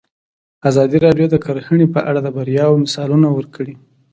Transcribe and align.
ازادي 0.69 0.97
راډیو 1.05 1.27
د 1.31 1.35
کرهنه 1.45 1.85
په 1.93 1.99
اړه 2.09 2.19
د 2.23 2.27
بریاوو 2.35 2.81
مثالونه 2.83 3.27
ورکړي. 3.33 3.75